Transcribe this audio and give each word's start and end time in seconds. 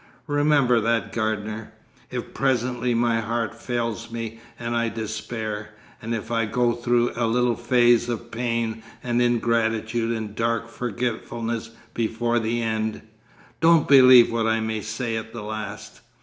Remember 0.25 0.81
that, 0.81 1.13
Gardener, 1.13 1.73
if 2.09 2.33
presently 2.33 2.95
my 2.95 3.19
heart 3.19 3.53
fails 3.53 4.09
me 4.09 4.39
and 4.57 4.75
I 4.75 4.89
despair, 4.89 5.75
and 6.01 6.15
if 6.15 6.31
I 6.31 6.45
go 6.45 6.73
through 6.73 7.11
a 7.15 7.27
little 7.27 7.55
phase 7.55 8.09
of 8.09 8.31
pain 8.31 8.81
and 9.03 9.21
ingratitude 9.21 10.09
and 10.17 10.33
dark 10.33 10.67
forgetfulness 10.69 11.69
before 11.93 12.39
the 12.39 12.63
end.... 12.63 13.03
Don't 13.59 13.87
believe 13.87 14.31
what 14.31 14.47
I 14.47 14.59
may 14.59 14.81
say 14.81 15.15
at 15.17 15.33
the 15.33 15.43
last.... 15.43 16.01